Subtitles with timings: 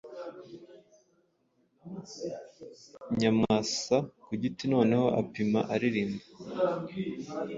[3.19, 6.25] Nyamwasa ku giti noneho apima aririmba